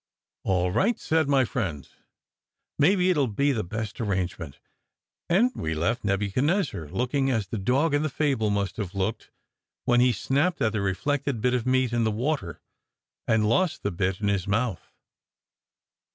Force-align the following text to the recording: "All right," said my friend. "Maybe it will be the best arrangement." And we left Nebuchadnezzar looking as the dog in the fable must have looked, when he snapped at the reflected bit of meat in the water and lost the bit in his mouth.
"All 0.43 0.71
right," 0.71 0.99
said 0.99 1.29
my 1.29 1.45
friend. 1.45 1.87
"Maybe 2.79 3.11
it 3.11 3.17
will 3.17 3.27
be 3.27 3.51
the 3.51 3.63
best 3.63 4.01
arrangement." 4.01 4.57
And 5.29 5.51
we 5.53 5.75
left 5.75 6.03
Nebuchadnezzar 6.03 6.89
looking 6.89 7.29
as 7.29 7.45
the 7.45 7.59
dog 7.59 7.93
in 7.93 8.01
the 8.01 8.09
fable 8.09 8.49
must 8.49 8.77
have 8.77 8.95
looked, 8.95 9.29
when 9.85 9.99
he 9.99 10.11
snapped 10.11 10.59
at 10.59 10.71
the 10.73 10.81
reflected 10.81 11.39
bit 11.39 11.53
of 11.53 11.67
meat 11.67 11.93
in 11.93 12.03
the 12.03 12.09
water 12.09 12.59
and 13.27 13.47
lost 13.47 13.83
the 13.83 13.91
bit 13.91 14.19
in 14.19 14.27
his 14.27 14.47
mouth. 14.47 14.91